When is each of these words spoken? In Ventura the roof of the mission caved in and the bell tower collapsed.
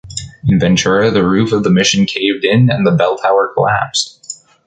In 0.47 0.59
Ventura 0.59 1.11
the 1.11 1.23
roof 1.23 1.51
of 1.51 1.63
the 1.63 1.69
mission 1.69 2.07
caved 2.07 2.43
in 2.43 2.71
and 2.71 2.87
the 2.87 2.91
bell 2.91 3.17
tower 3.17 3.51
collapsed. 3.53 4.43